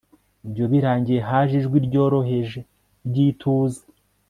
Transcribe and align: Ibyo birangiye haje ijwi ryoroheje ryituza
Ibyo 0.45 0.65
birangiye 0.71 1.21
haje 1.29 1.53
ijwi 1.59 1.77
ryoroheje 1.87 2.59
ryituza 3.07 3.81